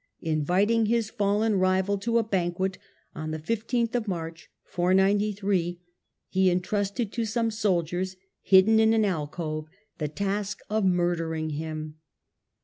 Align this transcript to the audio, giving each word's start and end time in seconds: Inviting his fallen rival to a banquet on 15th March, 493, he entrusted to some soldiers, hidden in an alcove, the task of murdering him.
Inviting 0.23 0.87
his 0.87 1.11
fallen 1.11 1.57
rival 1.59 1.95
to 1.99 2.17
a 2.17 2.23
banquet 2.23 2.79
on 3.13 3.29
15th 3.33 4.07
March, 4.07 4.49
493, 4.63 5.79
he 6.27 6.49
entrusted 6.49 7.11
to 7.11 7.23
some 7.23 7.51
soldiers, 7.51 8.15
hidden 8.41 8.79
in 8.79 8.93
an 8.95 9.05
alcove, 9.05 9.67
the 9.99 10.07
task 10.07 10.61
of 10.71 10.83
murdering 10.85 11.51
him. 11.51 11.97